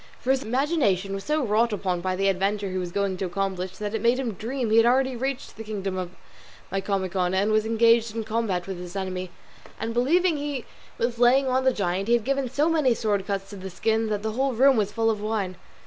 [0.19, 3.77] For his imagination was so wrought upon by the adventure he was going to accomplish,
[3.77, 6.09] that it made him dream he had already reached the kingdom of
[6.71, 9.29] Micomicon, and was engaged in combat with his enemy;
[9.79, 10.65] and believing he
[10.97, 14.09] was laying on the giant, he had given so many sword cuts to the skins
[14.09, 15.55] that the whole room was full of wine.